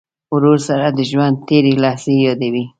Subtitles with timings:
[0.35, 2.63] ورور سره د ژوند تېرې لحظې یادوې.